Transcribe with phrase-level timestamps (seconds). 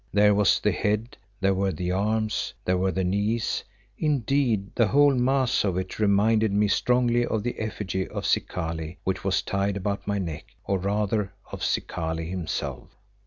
[0.11, 3.63] There was the head, there were the arms, there were the knees.
[3.99, 9.23] Indeed, the whole mass of it reminded me strongly of the effigy of Zikali which
[9.23, 12.87] was tied about my neck, or rather of Zikali himself.